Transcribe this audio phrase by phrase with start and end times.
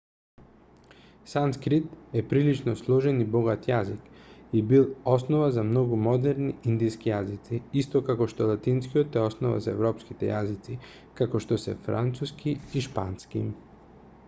[1.31, 4.07] санскрит е прилично сложен и богат јазик
[4.61, 9.69] и бил основа за многу модерни индиски јазици исто како што латинскиот е основа за
[9.77, 10.79] европските јазици
[11.21, 13.43] како што се француски и шпански